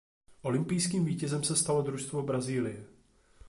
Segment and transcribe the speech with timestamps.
[0.41, 2.85] Olympijským vítězem se stalo družstvo Brazílie.